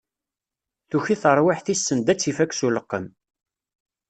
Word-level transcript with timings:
Tuki 0.89 1.15
terwiḥt-is 1.21 1.81
send 1.87 2.07
ad 2.11 2.17
tt-ifak 2.19 2.51
s 2.53 2.61
uleqqem. 2.67 3.05